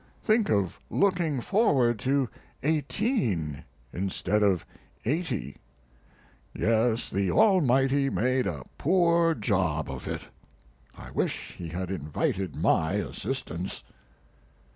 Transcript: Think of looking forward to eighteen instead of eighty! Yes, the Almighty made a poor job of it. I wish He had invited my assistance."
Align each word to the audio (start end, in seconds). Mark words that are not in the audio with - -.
Think 0.23 0.49
of 0.49 0.79
looking 0.89 1.41
forward 1.41 1.99
to 1.99 2.27
eighteen 2.63 3.63
instead 3.93 4.41
of 4.41 4.65
eighty! 5.05 5.57
Yes, 6.55 7.07
the 7.07 7.29
Almighty 7.29 8.09
made 8.09 8.47
a 8.47 8.63
poor 8.79 9.35
job 9.35 9.91
of 9.91 10.07
it. 10.07 10.23
I 10.97 11.11
wish 11.11 11.51
He 11.55 11.67
had 11.67 11.91
invited 11.91 12.55
my 12.55 12.93
assistance." 12.93 13.83